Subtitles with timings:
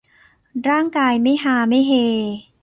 [0.69, 1.93] ร่างกายไม่ฮาไม่เฮ